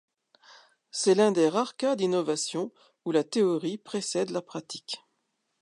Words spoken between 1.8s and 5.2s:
d’innovation où la théorie précède la pratique.